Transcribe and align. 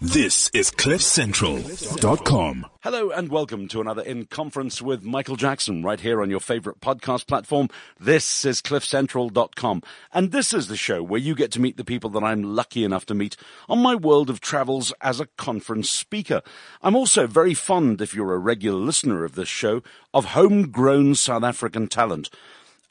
This 0.00 0.48
is 0.54 0.70
CliffCentral.com. 0.70 2.66
Hello 2.84 3.10
and 3.10 3.28
welcome 3.30 3.66
to 3.66 3.80
another 3.80 4.02
In 4.02 4.26
Conference 4.26 4.80
with 4.80 5.02
Michael 5.02 5.34
Jackson 5.34 5.82
right 5.82 5.98
here 5.98 6.22
on 6.22 6.30
your 6.30 6.38
favorite 6.38 6.80
podcast 6.80 7.26
platform. 7.26 7.68
This 7.98 8.44
is 8.44 8.62
CliffCentral.com. 8.62 9.82
And 10.14 10.30
this 10.30 10.54
is 10.54 10.68
the 10.68 10.76
show 10.76 11.02
where 11.02 11.18
you 11.18 11.34
get 11.34 11.50
to 11.50 11.60
meet 11.60 11.76
the 11.76 11.84
people 11.84 12.10
that 12.10 12.22
I'm 12.22 12.44
lucky 12.44 12.84
enough 12.84 13.06
to 13.06 13.14
meet 13.14 13.36
on 13.68 13.80
my 13.80 13.96
world 13.96 14.30
of 14.30 14.40
travels 14.40 14.92
as 15.00 15.18
a 15.18 15.26
conference 15.26 15.90
speaker. 15.90 16.42
I'm 16.80 16.94
also 16.94 17.26
very 17.26 17.54
fond, 17.54 18.00
if 18.00 18.14
you're 18.14 18.34
a 18.34 18.38
regular 18.38 18.78
listener 18.78 19.24
of 19.24 19.34
this 19.34 19.48
show, 19.48 19.82
of 20.14 20.26
homegrown 20.26 21.16
South 21.16 21.42
African 21.42 21.88
talent. 21.88 22.30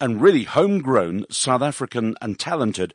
And 0.01 0.21
really 0.21 0.43
homegrown, 0.43 1.25
South 1.29 1.61
African 1.61 2.17
and 2.21 2.37
talented 2.37 2.93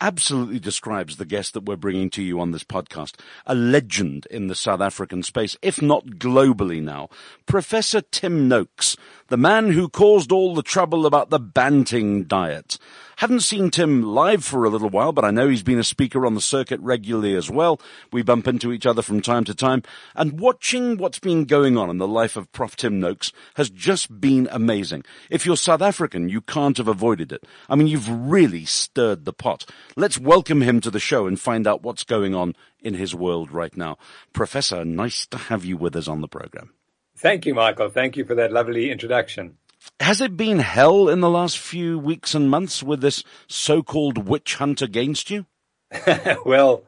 absolutely 0.00 0.58
describes 0.58 1.16
the 1.16 1.24
guest 1.24 1.54
that 1.54 1.64
we're 1.64 1.76
bringing 1.76 2.10
to 2.10 2.22
you 2.22 2.40
on 2.40 2.50
this 2.50 2.64
podcast. 2.64 3.14
A 3.46 3.54
legend 3.54 4.26
in 4.30 4.46
the 4.46 4.54
South 4.54 4.80
African 4.80 5.22
space, 5.22 5.56
if 5.62 5.82
not 5.82 6.06
globally 6.06 6.82
now. 6.82 7.08
Professor 7.46 8.00
Tim 8.00 8.48
Noakes, 8.48 8.96
the 9.28 9.36
man 9.36 9.72
who 9.72 9.88
caused 9.88 10.32
all 10.32 10.54
the 10.54 10.62
trouble 10.62 11.06
about 11.06 11.30
the 11.30 11.38
Banting 11.38 12.24
diet. 12.24 12.78
Haven't 13.20 13.40
seen 13.40 13.68
Tim 13.70 14.02
live 14.02 14.42
for 14.46 14.64
a 14.64 14.70
little 14.70 14.88
while, 14.88 15.12
but 15.12 15.26
I 15.26 15.30
know 15.30 15.46
he's 15.46 15.62
been 15.62 15.78
a 15.78 15.84
speaker 15.84 16.24
on 16.24 16.34
the 16.34 16.40
circuit 16.40 16.80
regularly 16.80 17.34
as 17.34 17.50
well. 17.50 17.78
We 18.10 18.22
bump 18.22 18.48
into 18.48 18.72
each 18.72 18.86
other 18.86 19.02
from 19.02 19.20
time 19.20 19.44
to 19.44 19.54
time. 19.54 19.82
And 20.16 20.40
watching 20.40 20.96
what's 20.96 21.18
been 21.18 21.44
going 21.44 21.76
on 21.76 21.90
in 21.90 21.98
the 21.98 22.08
life 22.08 22.38
of 22.38 22.50
Prof. 22.52 22.76
Tim 22.76 22.98
Noakes 22.98 23.30
has 23.56 23.68
just 23.68 24.22
been 24.22 24.48
amazing. 24.50 25.04
If 25.28 25.44
you're 25.44 25.58
South 25.58 25.82
African, 25.82 26.30
you 26.30 26.40
can't 26.40 26.78
have 26.78 26.88
avoided 26.88 27.30
it. 27.30 27.44
I 27.68 27.76
mean, 27.76 27.88
you've 27.88 28.08
really 28.08 28.64
stirred 28.64 29.26
the 29.26 29.34
pot. 29.34 29.66
Let's 29.96 30.16
welcome 30.16 30.62
him 30.62 30.80
to 30.80 30.90
the 30.90 30.98
show 30.98 31.26
and 31.26 31.38
find 31.38 31.66
out 31.66 31.82
what's 31.82 32.04
going 32.04 32.34
on 32.34 32.56
in 32.80 32.94
his 32.94 33.14
world 33.14 33.52
right 33.52 33.76
now. 33.76 33.98
Professor, 34.32 34.82
nice 34.82 35.26
to 35.26 35.36
have 35.36 35.62
you 35.62 35.76
with 35.76 35.94
us 35.94 36.08
on 36.08 36.22
the 36.22 36.26
program. 36.26 36.72
Thank 37.18 37.44
you, 37.44 37.52
Michael. 37.52 37.90
Thank 37.90 38.16
you 38.16 38.24
for 38.24 38.36
that 38.36 38.50
lovely 38.50 38.90
introduction. 38.90 39.58
Has 40.00 40.20
it 40.20 40.36
been 40.36 40.58
hell 40.58 41.08
in 41.08 41.20
the 41.20 41.30
last 41.30 41.58
few 41.58 41.98
weeks 41.98 42.34
and 42.34 42.50
months 42.50 42.82
with 42.82 43.00
this 43.00 43.24
so-called 43.46 44.28
witch 44.28 44.56
hunt 44.56 44.82
against 44.82 45.30
you? 45.30 45.46
well, 46.44 46.84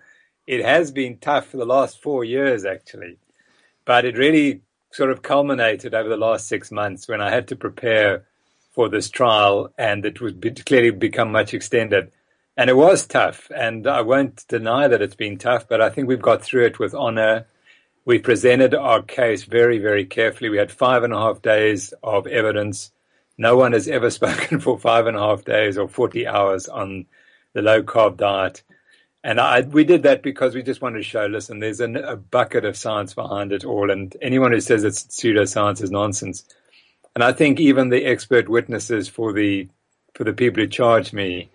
it 0.46 0.64
has 0.64 0.90
been 0.90 1.18
tough 1.18 1.46
for 1.46 1.56
the 1.56 1.66
last 1.66 2.00
four 2.00 2.24
years, 2.24 2.64
actually. 2.64 3.18
But 3.84 4.04
it 4.04 4.16
really 4.16 4.60
sort 4.90 5.10
of 5.10 5.22
culminated 5.22 5.94
over 5.94 6.08
the 6.08 6.16
last 6.16 6.46
six 6.46 6.70
months 6.70 7.08
when 7.08 7.20
I 7.20 7.30
had 7.30 7.48
to 7.48 7.56
prepare 7.56 8.24
for 8.72 8.88
this 8.88 9.10
trial 9.10 9.72
and 9.76 10.04
it 10.04 10.20
was 10.20 10.32
clearly 10.66 10.90
become 10.90 11.32
much 11.32 11.54
extended. 11.54 12.10
And 12.56 12.68
it 12.68 12.76
was 12.76 13.06
tough. 13.06 13.50
And 13.54 13.86
I 13.86 14.02
won't 14.02 14.46
deny 14.48 14.88
that 14.88 15.02
it's 15.02 15.14
been 15.14 15.38
tough, 15.38 15.68
but 15.68 15.80
I 15.80 15.90
think 15.90 16.08
we've 16.08 16.20
got 16.20 16.42
through 16.42 16.66
it 16.66 16.78
with 16.78 16.94
honor 16.94 17.46
we 18.04 18.18
presented 18.18 18.74
our 18.74 19.02
case 19.02 19.44
very, 19.44 19.78
very 19.78 20.04
carefully. 20.04 20.50
We 20.50 20.58
had 20.58 20.72
five 20.72 21.04
and 21.04 21.12
a 21.12 21.18
half 21.18 21.42
days 21.42 21.94
of 22.02 22.26
evidence. 22.26 22.90
No 23.38 23.56
one 23.56 23.72
has 23.72 23.88
ever 23.88 24.10
spoken 24.18 24.60
for 24.60 24.78
five 24.78 25.06
and 25.06 25.16
a 25.16 25.20
half 25.20 25.44
days 25.44 25.78
or 25.78 25.88
40 25.88 26.26
hours 26.26 26.68
on 26.68 27.06
the 27.52 27.62
low 27.62 27.82
carb 27.82 28.16
diet. 28.16 28.62
And 29.24 29.40
I, 29.40 29.60
we 29.60 29.84
did 29.84 30.02
that 30.02 30.22
because 30.22 30.54
we 30.54 30.64
just 30.64 30.82
wanted 30.82 30.98
to 30.98 31.04
show, 31.04 31.26
listen, 31.26 31.60
there's 31.60 31.78
an, 31.78 31.96
a 31.96 32.16
bucket 32.16 32.64
of 32.64 32.76
science 32.76 33.14
behind 33.14 33.52
it 33.52 33.64
all. 33.64 33.90
And 33.90 34.16
anyone 34.20 34.50
who 34.50 34.60
says 34.60 34.82
it's 34.82 35.04
pseudoscience 35.04 35.80
is 35.80 35.92
nonsense. 35.92 36.44
And 37.14 37.22
I 37.22 37.32
think 37.32 37.60
even 37.60 37.90
the 37.90 38.04
expert 38.04 38.48
witnesses 38.48 39.08
for 39.08 39.32
the, 39.32 39.68
for 40.14 40.24
the 40.24 40.32
people 40.32 40.62
who 40.62 40.68
charged 40.68 41.12
me 41.12 41.50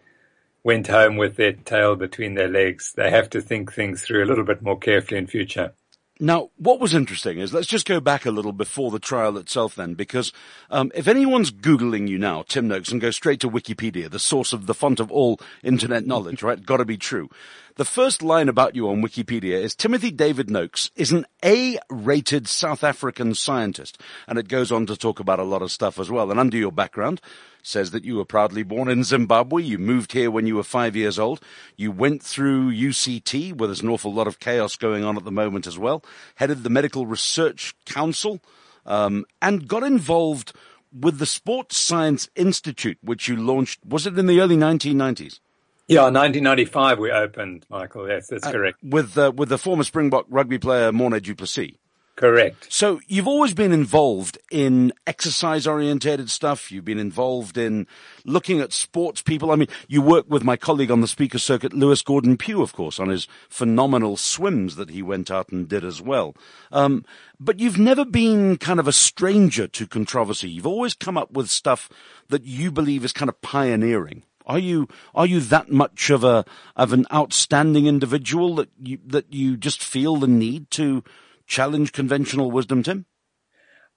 went 0.63 0.87
home 0.87 1.17
with 1.17 1.35
their 1.35 1.53
tail 1.53 1.97
between 1.97 2.35
their 2.35 2.47
legs. 2.47 2.93
They 2.95 3.09
have 3.09 3.29
to 3.31 3.41
think 3.41 3.73
things 3.73 4.01
through 4.01 4.23
a 4.23 4.27
little 4.27 4.45
bit 4.45 4.61
more 4.61 4.77
carefully 4.77 5.17
in 5.17 5.27
future. 5.27 5.73
Now, 6.19 6.49
what 6.57 6.79
was 6.79 6.95
interesting 6.95 7.37
is 7.37 7.53
let's 7.53 7.67
just 7.67 7.87
go 7.87 7.99
back 7.99 8.25
a 8.25 8.31
little 8.31 8.51
before 8.51 8.89
the 8.89 8.99
trial 8.99 9.37
itself 9.37 9.75
then, 9.75 9.93
because 9.93 10.33
um, 10.71 10.91
if 10.95 11.07
anyone's 11.07 11.51
Googling 11.51 12.07
you 12.07 12.17
now, 12.17 12.43
Tim 12.47 12.67
Noakes, 12.67 12.91
and 12.91 12.99
go 12.99 13.11
straight 13.11 13.39
to 13.41 13.49
Wikipedia, 13.49 14.09
the 14.09 14.19
source 14.19 14.51
of 14.51 14.65
the 14.65 14.73
font 14.73 14.99
of 14.99 15.11
all 15.11 15.39
internet 15.63 16.05
knowledge, 16.05 16.41
right? 16.43 16.65
Gotta 16.65 16.85
be 16.85 16.97
true. 16.97 17.29
The 17.77 17.85
first 17.85 18.23
line 18.23 18.49
about 18.49 18.75
you 18.75 18.89
on 18.89 19.03
Wikipedia 19.03 19.61
is 19.61 19.75
Timothy 19.75 20.09
David 20.09 20.49
Noakes 20.49 20.89
is 20.95 21.11
an 21.11 21.27
A-rated 21.45 22.47
South 22.47 22.83
African 22.83 23.35
scientist. 23.35 24.01
And 24.27 24.39
it 24.39 24.47
goes 24.47 24.71
on 24.71 24.87
to 24.87 24.97
talk 24.97 25.19
about 25.19 25.37
a 25.37 25.43
lot 25.43 25.61
of 25.61 25.71
stuff 25.71 25.99
as 25.99 26.09
well. 26.09 26.31
And 26.31 26.39
under 26.39 26.57
your 26.57 26.71
background, 26.71 27.21
says 27.61 27.91
that 27.91 28.03
you 28.03 28.15
were 28.15 28.25
proudly 28.25 28.63
born 28.63 28.87
in 28.87 29.03
Zimbabwe. 29.03 29.61
You 29.61 29.77
moved 29.77 30.13
here 30.13 30.31
when 30.31 30.47
you 30.47 30.55
were 30.55 30.63
five 30.63 30.95
years 30.95 31.19
old. 31.19 31.39
You 31.75 31.91
went 31.91 32.23
through 32.23 32.71
UCT, 32.71 33.53
where 33.53 33.67
there's 33.67 33.83
an 33.83 33.89
awful 33.89 34.11
lot 34.11 34.25
of 34.25 34.39
chaos 34.39 34.75
going 34.75 35.03
on 35.03 35.15
at 35.15 35.23
the 35.23 35.31
moment 35.31 35.67
as 35.67 35.77
well. 35.77 36.03
Headed 36.33 36.63
the 36.63 36.71
Medical 36.71 37.05
Research 37.05 37.75
Council, 37.85 38.41
um, 38.87 39.23
and 39.39 39.67
got 39.67 39.83
involved 39.83 40.51
with 40.91 41.19
the 41.19 41.27
Sports 41.27 41.77
Science 41.77 42.27
Institute, 42.35 42.97
which 43.03 43.27
you 43.27 43.35
launched. 43.35 43.85
Was 43.85 44.07
it 44.07 44.17
in 44.17 44.25
the 44.25 44.39
early 44.39 44.57
1990s? 44.57 45.41
Yeah, 45.87 46.01
1995 46.01 46.99
we 46.99 47.11
opened, 47.11 47.65
Michael. 47.69 48.09
Yes, 48.09 48.27
that's 48.27 48.45
uh, 48.45 48.51
correct. 48.51 48.79
With 48.83 49.17
uh, 49.17 49.31
with 49.35 49.49
the 49.49 49.57
former 49.57 49.83
Springbok 49.83 50.25
rugby 50.29 50.57
player 50.57 50.91
Morne 50.91 51.19
du 51.21 51.33
Plessis. 51.33 51.75
Correct. 52.17 52.65
So 52.73 52.99
you've 53.07 53.27
always 53.27 53.53
been 53.53 53.71
involved 53.71 54.39
in 54.51 54.91
exercise 55.05 55.67
orientated 55.67 56.31
stuff. 56.31 56.71
You've 56.71 56.83
been 56.83 56.97
involved 56.97 57.59
in 57.59 57.85
looking 58.25 58.59
at 58.59 58.73
sports 58.73 59.21
people. 59.21 59.51
I 59.51 59.55
mean, 59.55 59.67
you 59.87 60.01
work 60.01 60.25
with 60.27 60.43
my 60.43 60.57
colleague 60.57 60.89
on 60.89 61.01
the 61.01 61.07
speaker 61.07 61.37
circuit, 61.37 61.73
Lewis 61.73 62.01
Gordon 62.01 62.35
Pugh, 62.35 62.63
of 62.63 62.73
course, 62.73 62.99
on 62.99 63.09
his 63.09 63.27
phenomenal 63.49 64.17
swims 64.17 64.77
that 64.77 64.89
he 64.89 65.03
went 65.03 65.29
out 65.29 65.49
and 65.49 65.69
did 65.69 65.85
as 65.85 66.01
well. 66.01 66.35
Um, 66.71 67.05
but 67.39 67.59
you've 67.59 67.77
never 67.77 68.03
been 68.03 68.57
kind 68.57 68.79
of 68.79 68.87
a 68.87 68.93
stranger 68.93 69.67
to 69.67 69.85
controversy. 69.85 70.49
You've 70.49 70.65
always 70.65 70.95
come 70.95 71.19
up 71.19 71.33
with 71.33 71.49
stuff 71.49 71.87
that 72.29 72.45
you 72.45 72.71
believe 72.71 73.05
is 73.05 73.13
kind 73.13 73.29
of 73.29 73.39
pioneering. 73.41 74.23
Are 74.47 74.57
you 74.57 74.87
are 75.13 75.25
you 75.25 75.41
that 75.41 75.69
much 75.69 76.09
of 76.09 76.23
a 76.23 76.45
of 76.75 76.93
an 76.93 77.05
outstanding 77.13 77.85
individual 77.85 78.55
that 78.55 78.69
you 78.81 78.97
that 79.05 79.31
you 79.31 79.57
just 79.57 79.83
feel 79.83 80.15
the 80.15 80.27
need 80.27 80.71
to 80.71 81.03
challenge 81.45 81.91
conventional 81.91 82.49
wisdom, 82.49 82.81
Tim? 82.81 83.05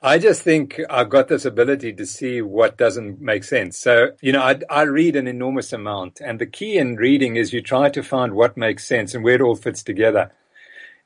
I 0.02 0.18
just 0.18 0.42
think 0.42 0.80
I've 0.88 1.10
got 1.10 1.28
this 1.28 1.44
ability 1.44 1.92
to 1.92 2.06
see 2.06 2.40
what 2.40 2.78
doesn't 2.78 3.20
make 3.20 3.44
sense. 3.44 3.78
So, 3.78 4.12
you 4.22 4.32
know, 4.32 4.40
I, 4.42 4.58
I, 4.70 4.82
read 4.82 5.14
an 5.14 5.26
enormous 5.26 5.74
amount, 5.74 6.22
and 6.24 6.38
the 6.38 6.46
key 6.46 6.78
in 6.78 6.96
reading 6.96 7.36
is 7.36 7.52
you 7.52 7.60
try 7.60 7.90
to 7.90 8.02
find 8.02 8.32
what 8.32 8.56
makes 8.56 8.86
sense 8.86 9.14
and 9.14 9.22
where 9.22 9.34
it 9.34 9.42
all 9.42 9.56
fits 9.56 9.82
together. 9.82 10.32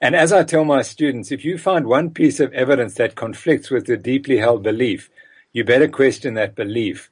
And 0.01 0.15
as 0.15 0.33
I 0.33 0.45
tell 0.45 0.65
my 0.65 0.83
students, 0.83 1.33
if 1.33 1.45
you 1.45 1.59
find 1.59 1.87
one 1.87 2.11
piece 2.11 2.39
of 2.39 2.53
evidence 2.53 2.95
that 2.95 3.17
conflicts 3.17 3.69
with 3.69 3.89
a 3.89 3.97
deeply 3.97 4.37
held 4.37 4.63
belief, 4.63 5.11
you 5.53 5.65
better 5.65 5.89
question 5.89 6.35
that 6.35 6.55
belief. 6.55 7.11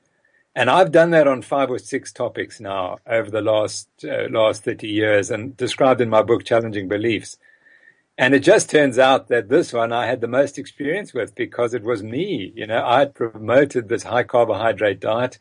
And 0.55 0.69
I've 0.69 0.93
done 0.93 1.11
that 1.11 1.27
on 1.27 1.41
five 1.43 1.71
or 1.71 1.79
six 1.79 2.13
topics 2.13 2.61
now 2.61 2.99
over 3.07 3.31
the 3.31 3.41
last 3.41 3.89
uh, 4.05 4.29
last 4.29 4.65
30 4.65 4.87
years 4.87 5.31
and 5.31 5.57
described 5.57 6.01
in 6.01 6.11
my 6.11 6.23
book, 6.23 6.45
Challenging 6.45 6.89
Beliefs. 6.89 7.39
And 8.19 8.35
it 8.35 8.41
just 8.41 8.69
turns 8.69 8.99
out 8.99 9.29
that 9.29 9.49
this 9.49 9.73
one 9.73 9.93
I 9.93 10.07
had 10.07 10.21
the 10.21 10.29
most 10.29 10.59
experience 10.59 11.15
with 11.15 11.35
because 11.35 11.73
it 11.73 11.83
was 11.83 12.03
me. 12.03 12.53
You 12.55 12.67
know, 12.67 12.85
I 12.87 13.07
promoted 13.07 13.89
this 13.89 14.03
high 14.03 14.25
carbohydrate 14.25 15.01
diet. 15.01 15.39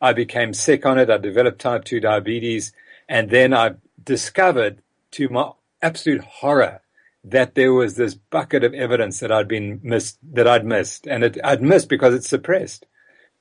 I 0.00 0.14
became 0.14 0.54
sick 0.54 0.86
on 0.86 0.98
it. 0.98 1.10
I 1.10 1.18
developed 1.18 1.60
type 1.60 1.84
2 1.84 2.00
diabetes. 2.00 2.72
And 3.08 3.28
then 3.28 3.52
I 3.52 3.74
discovered 4.02 4.80
to 5.12 5.28
my 5.28 5.52
absolute 5.82 6.22
horror 6.22 6.80
that 7.24 7.54
there 7.54 7.72
was 7.72 7.96
this 7.96 8.14
bucket 8.14 8.64
of 8.64 8.74
evidence 8.74 9.20
that 9.20 9.30
I'd 9.30 9.48
been 9.48 9.80
missed, 9.82 10.18
that 10.32 10.48
I'd 10.48 10.64
missed. 10.64 11.06
And 11.06 11.24
it, 11.24 11.38
I'd 11.44 11.62
missed 11.62 11.90
because 11.90 12.14
it's 12.14 12.28
suppressed. 12.28 12.86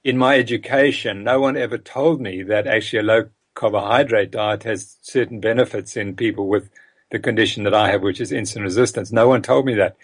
In 0.03 0.18
my 0.18 0.38
education, 0.38 1.24
no 1.24 1.40
one 1.40 1.56
ever 1.56 1.78
told 1.78 2.19
me 2.19 2.44
that 2.44 2.68
actually 2.68 3.00
a 3.00 3.03
low 3.03 3.30
carbohydrate 3.56 4.31
diet 4.31 4.64
has 4.64 4.97
certain 5.02 5.40
benefits 5.40 5.96
in 5.96 6.18
people 6.18 6.47
with 6.47 6.69
the 7.12 7.19
condition 7.19 7.64
that 7.64 7.74
I 7.74 7.90
have, 7.90 8.02
which 8.02 8.19
is 8.19 8.31
insulin 8.34 8.64
resistance. 8.64 9.14
No 9.14 9.30
one 9.30 9.41
told 9.41 9.66
me 9.66 9.76
that. 9.76 9.96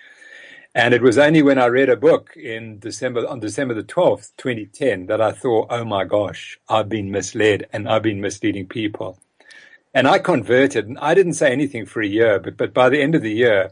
And 0.73 0.93
it 0.93 1.01
was 1.01 1.17
only 1.17 1.41
when 1.41 1.57
I 1.57 1.65
read 1.65 1.89
a 1.89 1.97
book 1.97 2.37
in 2.37 2.79
December, 2.79 3.27
on 3.27 3.41
December 3.41 3.73
the 3.73 3.83
12th, 3.83 4.31
2010, 4.37 5.07
that 5.07 5.19
I 5.19 5.33
thought, 5.33 5.67
oh 5.69 5.83
my 5.83 6.05
gosh, 6.05 6.57
I've 6.69 6.87
been 6.87 7.11
misled 7.11 7.67
and 7.73 7.89
I've 7.89 8.03
been 8.03 8.21
misleading 8.21 8.67
people. 8.67 9.19
And 9.93 10.07
I 10.07 10.19
converted 10.19 10.87
and 10.87 10.97
I 10.99 11.13
didn't 11.13 11.33
say 11.33 11.51
anything 11.51 11.85
for 11.85 12.01
a 12.01 12.07
year, 12.07 12.39
but, 12.39 12.55
but 12.55 12.73
by 12.73 12.87
the 12.87 13.01
end 13.01 13.15
of 13.15 13.21
the 13.21 13.33
year, 13.33 13.71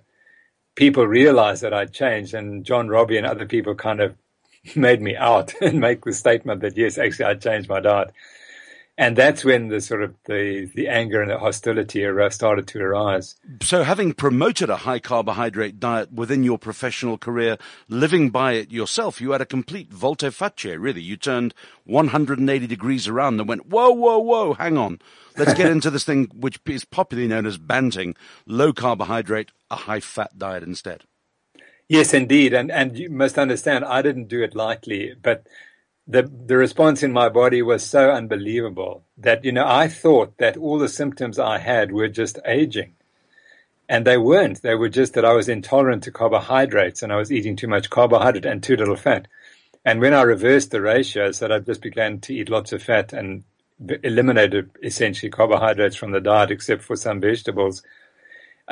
people 0.76 1.08
realized 1.08 1.64
that 1.64 1.74
I'd 1.74 1.94
changed 1.94 2.34
and 2.34 2.66
John 2.66 2.90
Robbie 2.90 3.18
and 3.18 3.26
other 3.26 3.46
people 3.46 3.76
kind 3.76 4.02
of 4.02 4.16
made 4.76 5.02
me 5.02 5.16
out 5.16 5.54
and 5.62 5.80
make 5.80 6.06
the 6.06 6.14
statement 6.14 6.62
that 6.62 6.78
yes, 6.78 6.98
actually 6.98 7.26
I 7.26 7.36
changed 7.36 7.70
my 7.70 7.80
diet. 7.80 8.12
and 8.98 9.16
that's 9.16 9.46
when 9.46 9.68
the 9.68 9.80
sort 9.80 10.02
of 10.02 10.16
the, 10.26 10.72
the 10.74 10.88
anger 10.88 11.22
and 11.22 11.30
the 11.30 11.38
hostility 11.38 12.04
started 12.32 12.68
to 12.68 12.82
arise. 12.82 13.36
So 13.62 13.84
having 13.84 14.14
promoted 14.14 14.70
a 14.72 14.78
high 14.78 15.00
carbohydrate 15.00 15.80
diet 15.80 16.12
within 16.12 16.44
your 16.44 16.58
professional 16.58 17.18
career, 17.18 17.58
living 17.88 18.32
by 18.32 18.54
it 18.54 18.72
yourself, 18.72 19.22
you 19.22 19.32
had 19.32 19.42
a 19.42 19.46
complete 19.46 19.92
volte 19.94 20.34
face, 20.34 20.66
really. 20.66 21.02
You 21.02 21.16
turned 21.16 21.54
180 21.86 22.66
degrees 22.66 23.08
around 23.08 23.40
and 23.40 23.48
went, 23.48 23.68
whoa, 23.68 23.92
whoa, 23.92 24.18
whoa, 24.18 24.54
hang 24.54 24.78
on. 24.78 25.00
Let's 25.38 25.54
get 25.54 25.72
into 25.72 25.92
this 25.92 26.04
thing 26.04 26.32
which 26.34 26.60
is 26.66 26.84
popularly 26.84 27.28
known 27.28 27.46
as 27.46 27.60
banting, 27.60 28.16
low 28.48 28.74
carbohydrate, 28.74 29.52
a 29.70 29.76
high 29.76 30.00
fat 30.00 30.40
diet 30.40 30.64
instead. 30.64 31.04
Yes, 31.90 32.14
indeed. 32.14 32.54
And, 32.54 32.72
and 32.72 32.98
you 32.98 33.10
must 33.10 33.38
understand, 33.38 33.86
I 33.86 34.02
didn't 34.02 34.28
do 34.30 34.44
it 34.44 34.56
lightly, 34.56 35.14
but 35.22 35.48
the 36.08 36.24
the 36.24 36.58
response 36.58 37.04
in 37.04 37.12
my 37.12 37.30
body 37.30 37.62
was 37.62 37.84
so 37.86 38.12
unbelievable 38.12 39.04
that 39.18 39.44
you 39.46 39.52
know 39.52 39.66
I 39.68 39.88
thought 39.90 40.38
that 40.38 40.58
all 40.58 40.80
the 40.80 40.90
symptoms 40.90 41.38
I 41.40 41.60
had 41.60 41.92
were 41.92 42.08
just 42.08 42.40
aging. 42.46 42.96
And 43.90 44.06
they 44.06 44.18
weren't. 44.18 44.62
They 44.64 44.76
were 44.76 44.90
just 44.90 45.14
that 45.16 45.26
I 45.26 45.34
was 45.34 45.50
intolerant 45.50 46.04
to 46.04 46.12
carbohydrates 46.12 47.04
and 47.04 47.14
I 47.14 47.18
was 47.18 47.32
eating 47.32 47.56
too 47.56 47.68
much 47.68 47.90
carbohydrate 47.90 48.46
and 48.46 48.64
too 48.64 48.76
little 48.76 48.98
fat. 48.98 49.28
And 49.86 50.02
when 50.02 50.14
I 50.14 50.24
reversed 50.24 50.72
the 50.72 50.82
ratios, 50.82 51.40
that 51.40 51.52
I 51.52 51.60
just 51.60 51.82
began 51.82 52.20
to 52.22 52.34
eat 52.36 52.50
lots 52.50 52.74
of 52.74 52.84
fat 52.84 53.14
and 53.14 53.46
eliminated 54.04 54.72
essentially 54.84 55.30
carbohydrates 55.30 55.96
from 55.96 56.12
the 56.12 56.22
diet 56.22 56.52
except 56.52 56.84
for 56.84 56.98
some 56.98 57.22
vegetables, 57.22 57.84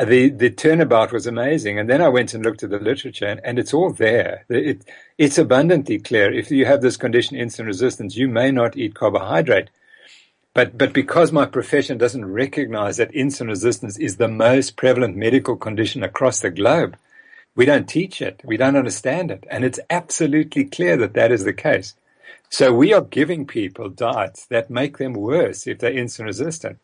the 0.04 0.30
the 0.30 0.50
turnabout 0.50 1.14
was 1.14 1.26
amazing. 1.26 1.80
And 1.80 1.90
then 1.90 2.02
I 2.02 2.10
went 2.10 2.34
and 2.34 2.44
looked 2.44 2.64
at 2.64 2.70
the 2.70 2.80
literature, 2.80 3.26
and, 3.26 3.40
and 3.44 3.58
it's 3.58 3.74
all 3.74 3.94
there. 3.94 4.46
It, 4.50 4.84
it's 5.18 5.38
abundantly 5.38 6.00
clear. 6.00 6.34
If 6.34 6.52
you 6.52 6.66
have 6.66 6.82
this 6.82 6.98
condition, 6.98 7.38
insulin 7.38 7.68
resistance, 7.68 8.18
you 8.18 8.28
may 8.28 8.52
not 8.52 8.76
eat 8.76 8.96
carbohydrate. 8.96 9.70
But 10.54 10.78
but 10.78 10.92
because 10.94 11.32
my 11.32 11.46
profession 11.46 11.98
doesn't 11.98 12.26
recognize 12.26 12.98
that 12.98 13.12
insulin 13.14 13.48
resistance 13.50 13.98
is 13.98 14.18
the 14.18 14.28
most 14.28 14.76
prevalent 14.76 15.16
medical 15.16 15.56
condition 15.56 16.04
across 16.04 16.42
the 16.42 16.50
globe, 16.50 16.98
we 17.56 17.66
don't 17.66 17.88
teach 17.88 18.22
it. 18.22 18.42
We 18.44 18.58
don't 18.58 18.76
understand 18.76 19.32
it, 19.32 19.46
and 19.50 19.64
it's 19.64 19.80
absolutely 19.90 20.66
clear 20.66 20.98
that 20.98 21.14
that 21.14 21.32
is 21.32 21.46
the 21.46 21.54
case. 21.54 21.96
So 22.50 22.74
we 22.74 22.94
are 22.94 23.02
giving 23.02 23.48
people 23.48 23.90
diets 23.90 24.46
that 24.48 24.70
make 24.70 24.98
them 24.98 25.14
worse 25.14 25.68
if 25.68 25.80
they're 25.80 25.92
insulin 25.92 26.26
resistant. 26.26 26.80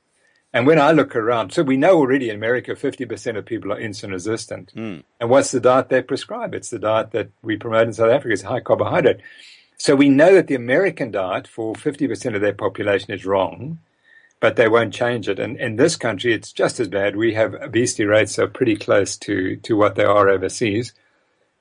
And 0.53 0.67
when 0.67 0.79
I 0.79 0.91
look 0.91 1.15
around, 1.15 1.53
so 1.53 1.63
we 1.63 1.77
know 1.77 1.97
already 1.97 2.29
in 2.29 2.35
America, 2.35 2.71
50% 2.71 3.37
of 3.37 3.45
people 3.45 3.71
are 3.71 3.79
insulin 3.79 4.11
resistant. 4.11 4.73
Mm. 4.75 5.03
And 5.19 5.29
what's 5.29 5.51
the 5.51 5.61
diet 5.61 5.89
they 5.89 6.01
prescribe? 6.01 6.53
It's 6.53 6.69
the 6.69 6.79
diet 6.79 7.11
that 7.11 7.29
we 7.41 7.55
promote 7.55 7.87
in 7.87 7.93
South 7.93 8.11
Africa. 8.11 8.33
It's 8.33 8.41
high 8.41 8.59
carbohydrate. 8.59 9.21
So 9.77 9.95
we 9.95 10.09
know 10.09 10.35
that 10.35 10.47
the 10.47 10.55
American 10.55 11.09
diet 11.09 11.47
for 11.47 11.73
50% 11.73 12.35
of 12.35 12.41
their 12.41 12.53
population 12.53 13.11
is 13.13 13.25
wrong, 13.25 13.79
but 14.41 14.57
they 14.57 14.67
won't 14.67 14.93
change 14.93 15.29
it. 15.29 15.39
And 15.39 15.55
in 15.57 15.77
this 15.77 15.95
country, 15.95 16.33
it's 16.33 16.51
just 16.51 16.79
as 16.81 16.89
bad. 16.89 17.15
We 17.15 17.33
have 17.33 17.53
obesity 17.53 18.03
rates 18.03 18.35
that 18.35 18.43
are 18.43 18.47
pretty 18.47 18.75
close 18.75 19.17
to, 19.19 19.55
to 19.55 19.77
what 19.77 19.95
they 19.95 20.03
are 20.03 20.27
overseas. 20.27 20.93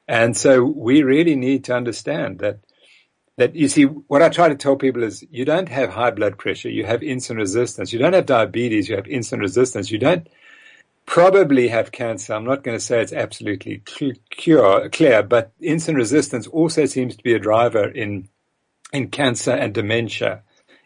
And 0.09 0.37
so 0.37 0.65
we 0.65 1.05
really 1.05 1.37
need 1.37 1.63
to 1.65 1.77
understand 1.77 2.41
that 2.41 2.59
that 3.41 3.57
you 3.57 3.69
see, 3.69 3.85
what 3.85 4.21
I 4.21 4.29
try 4.29 4.51
to 4.51 4.55
tell 4.55 4.77
people 4.77 5.03
is 5.03 5.25
you 5.31 5.47
don't 5.47 5.71
have 5.71 5.89
high 5.89 6.11
blood 6.11 6.37
pressure, 6.37 6.69
you 6.69 6.85
have 6.85 7.01
insulin 7.01 7.39
resistance. 7.39 7.91
You 7.91 7.99
don't 7.99 8.13
have 8.13 8.27
diabetes, 8.27 8.87
you 8.87 8.97
have 8.97 9.07
insulin 9.07 9.41
resistance. 9.41 9.91
You 9.91 9.99
don't 9.99 10.29
probably 11.07 11.69
have 11.69 11.91
cancer. 11.91 12.35
I'm 12.35 12.45
not 12.45 12.63
going 12.63 12.77
to 12.77 12.85
say 12.85 13.01
it's 13.01 13.15
absolutely 13.15 13.83
cure, 14.29 14.91
clear, 14.91 15.23
but 15.23 15.53
insulin 15.59 15.97
resistance 15.97 16.49
also 16.49 16.85
seems 16.85 17.17
to 17.17 17.23
be 17.23 17.33
a 17.33 17.39
driver 17.39 17.89
in, 17.89 18.29
in 18.93 19.09
cancer 19.09 19.53
and 19.53 19.73
dementia 19.73 20.43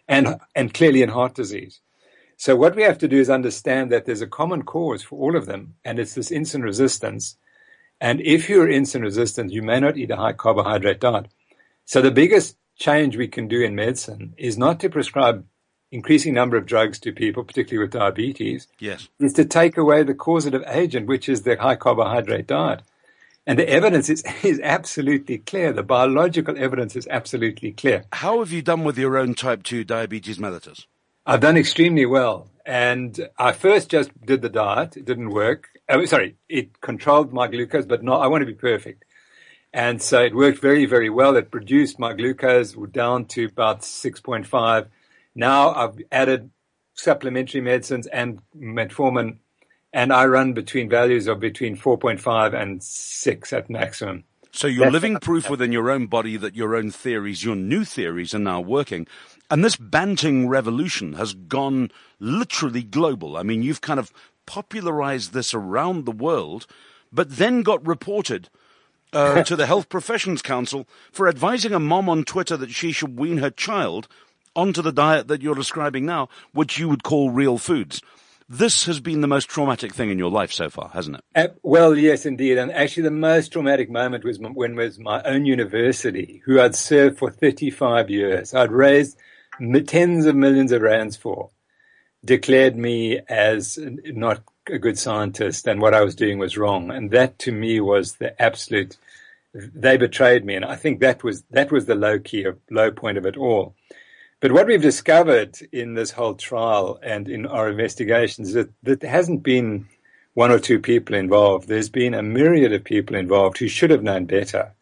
and, 0.07 0.37
and 0.55 0.73
clearly 0.73 1.03
in 1.03 1.09
heart 1.09 1.35
disease. 1.35 1.81
So 2.37 2.55
what 2.55 2.77
we 2.77 2.85
have 2.85 2.99
to 2.99 3.09
do 3.09 3.19
is 3.19 3.31
understand 3.31 3.91
that 3.91 4.05
there's 4.07 4.23
a 4.23 4.29
common 4.29 4.63
cause 4.63 5.03
for 5.03 5.19
all 5.19 5.35
of 5.37 5.47
them, 5.47 5.75
and 5.85 5.99
it's 5.99 6.15
this 6.15 6.31
insulin 6.31 6.63
resistance. 6.63 7.37
And 8.01 8.21
if 8.21 8.49
you're 8.49 8.69
insulin 8.69 9.03
resistant, 9.03 9.51
you 9.51 9.63
may 9.63 9.81
not 9.81 9.97
eat 9.97 10.13
a 10.13 10.17
high 10.17 10.35
carbohydrate 10.35 11.01
diet. 11.01 11.27
So 11.85 12.01
the 12.01 12.11
biggest 12.11 12.57
change 12.77 13.17
we 13.17 13.29
can 13.29 13.49
do 13.49 13.63
in 13.63 13.75
medicine 13.75 14.35
is 14.37 14.59
not 14.59 14.81
to 14.81 14.89
prescribe 14.89 15.47
increasing 15.93 16.35
number 16.35 16.57
of 16.57 16.67
drugs 16.67 16.99
to 17.01 17.13
people, 17.13 17.45
particularly 17.45 17.85
with 17.85 17.93
diabetes. 17.93 18.67
Yes. 18.81 19.09
Is 19.21 19.33
to 19.35 19.45
take 19.45 19.77
away 19.77 20.03
the 20.03 20.15
causative 20.15 20.65
agent, 20.67 21.07
which 21.07 21.29
is 21.29 21.43
the 21.43 21.57
high 21.57 21.77
carbohydrate 21.77 22.47
diet. 22.47 22.83
And 23.47 23.59
the 23.59 23.69
evidence 23.69 24.09
is, 24.09 24.25
is 24.43 24.61
absolutely 24.63 25.39
clear. 25.39 25.73
The 25.73 25.83
biological 25.83 26.57
evidence 26.59 26.97
is 26.97 27.07
absolutely 27.09 27.73
clear. 27.73 28.05
How 28.13 28.41
have 28.41 28.51
you 28.51 28.63
done 28.63 28.85
with 28.85 28.99
your 28.99 29.17
own 29.17 29.35
type 29.35 29.63
2 29.63 29.85
diabetes 29.85 30.39
mellitus? 30.39 30.87
I've 31.27 31.41
done 31.41 31.57
extremely 31.57 32.07
well. 32.07 32.51
And 32.67 33.29
I 33.39 33.53
first 33.53 33.91
just 33.91 34.11
did 34.25 34.41
the 34.41 34.49
diet. 34.49 34.97
It 34.97 35.05
didn't 35.05 35.31
work. 35.31 35.69
Oh, 35.89 36.05
sorry, 36.07 36.37
it 36.49 36.81
controlled 36.81 37.33
my 37.33 37.47
glucose, 37.47 37.85
but 37.85 38.03
not, 38.03 38.23
I 38.23 38.27
want 38.27 38.41
to 38.41 38.47
be 38.47 38.55
perfect. 38.55 39.05
And 39.75 40.01
so 40.01 40.23
it 40.23 40.37
worked 40.37 40.61
very, 40.61 40.87
very 40.87 41.11
well. 41.11 41.35
It 41.35 41.51
produced 41.51 41.99
my 41.99 42.13
glucose 42.13 42.77
down 42.93 43.25
to 43.27 43.47
about 43.47 43.81
6.5. 43.81 44.87
Now 45.35 45.75
I've 45.75 45.99
added 46.13 46.51
supplementary 46.95 47.61
medicines 47.61 48.07
and 48.07 48.39
metformin, 48.57 49.39
and 49.93 50.13
I 50.13 50.27
run 50.27 50.53
between 50.53 50.89
values 50.89 51.27
of 51.27 51.41
between 51.41 51.77
4.5 51.77 52.55
and 52.55 52.81
6 52.85 53.53
at 53.53 53.69
maximum. 53.69 54.23
So 54.53 54.69
you're 54.69 54.85
That's 54.85 54.93
living 54.93 55.19
proof 55.19 55.51
within 55.51 55.73
your 55.73 55.91
own 55.91 56.07
body 56.07 56.37
that 56.37 56.55
your 56.55 56.77
own 56.77 56.93
theories, 56.93 57.43
your 57.43 57.57
new 57.57 57.85
theories 57.85 58.33
are 58.33 58.39
now 58.39 58.61
working. 58.61 59.09
And 59.51 59.65
this 59.65 59.75
banting 59.75 60.47
revolution 60.49 61.15
has 61.15 61.35
gone 61.35 61.91
literally 62.21 62.85
global. 62.85 63.37
I 63.37 63.43
mean, 63.43 63.65
you've 63.65 63.81
kind 63.81 63.99
of 63.99 64.13
popularized 64.47 65.33
this 65.33 65.53
around 65.53 66.05
the 66.05 66.13
world, 66.13 66.69
but 67.13 67.39
then 67.39 67.63
got 67.63 67.85
reported– 67.85 68.49
uh, 69.15 69.43
to 69.45 69.57
the 69.57 69.67
Health 69.67 69.89
Professions 69.89 70.43
Council 70.43 70.87
for 71.13 71.29
advising 71.29 71.73
a 71.73 71.81
mom 71.81 72.09
on 72.09 72.25
Twitter 72.25 72.57
that 72.57 72.71
she 72.71 72.93
should 72.93 73.19
wean 73.19 73.39
her 73.39 73.51
child 73.51 74.09
onto 74.57 74.83
the 74.83 74.93
diet 74.93 75.29
that 75.29 75.43
you're 75.43 75.55
describing 75.55 76.07
now, 76.07 76.29
which 76.53 76.79
you 76.79 76.89
would 76.89 77.03
call 77.03 77.31
real 77.31 77.59
foods. 77.59 78.03
This 78.49 78.85
has 78.85 79.01
been 79.01 79.23
the 79.23 79.27
most 79.27 79.49
traumatic 79.49 79.95
thing 79.95 80.11
in 80.11 80.19
your 80.19 80.31
life 80.31 80.53
so 80.53 80.69
far, 80.69 80.91
hasn't 80.91 81.17
it? 81.17 81.25
Uh, 81.35 81.49
well, 81.63 81.97
yes, 81.97 82.27
indeed. 82.27 82.59
And 82.59 82.71
actually, 82.71 83.05
the 83.05 83.11
most 83.11 83.53
traumatic 83.53 83.91
moment 83.91 84.23
was 84.23 84.39
when 84.39 84.77
was 84.77 84.99
my 84.99 85.23
own 85.23 85.47
university, 85.47 86.43
who 86.45 86.61
I'd 86.61 86.75
served 86.75 87.19
for 87.19 87.31
35 87.31 88.11
years. 88.11 88.53
I'd 88.53 88.71
raised 88.71 89.17
tens 89.87 90.27
of 90.27 90.37
millions 90.37 90.73
of 90.73 90.83
rands 90.83 91.17
for, 91.17 91.51
declared 92.25 92.77
me 92.77 93.21
as 93.29 93.79
not 94.05 94.43
a 94.69 94.79
good 94.79 94.99
scientist 94.99 95.67
and 95.67 95.81
what 95.81 95.95
I 95.95 96.03
was 96.03 96.15
doing 96.15 96.39
was 96.39 96.57
wrong. 96.57 96.91
And 96.91 97.11
that 97.11 97.39
to 97.41 97.53
me 97.53 97.81
was 97.81 98.15
the 98.17 98.41
absolute, 98.41 98.97
they 99.55 99.97
betrayed 99.97 100.45
me. 100.45 100.57
And 100.57 100.65
I 100.65 100.77
think 100.77 101.01
that 101.01 101.23
was, 101.23 101.45
that 101.51 101.71
was 101.71 101.87
the 101.87 101.95
low 101.95 102.19
key, 102.19 102.47
low 102.71 102.91
point 102.91 103.19
of 103.19 103.27
it 103.27 103.37
all. 103.37 103.75
But 104.41 104.53
what 104.53 104.67
we've 104.67 104.83
discovered 104.83 105.57
in 105.73 105.95
this 105.95 106.11
whole 106.11 106.35
trial 106.35 106.99
and 107.03 107.29
in 107.29 107.47
our 107.47 107.71
investigations 107.71 108.49
is 108.49 108.55
that, 108.55 108.71
that 108.83 109.01
there 109.01 109.11
hasn't 109.11 109.43
been 109.43 109.87
one 110.35 110.51
or 110.51 110.59
two 110.59 110.81
people 110.81 111.17
involved. 111.17 111.69
There's 111.69 111.89
been 111.89 112.13
a 112.13 112.23
myriad 112.23 112.73
of 112.73 112.85
people 112.85 113.17
involved 113.17 113.59
who 113.59 113.69
should 113.69 113.91
have 113.91 114.03
known 114.03 114.27
better. 114.27 114.75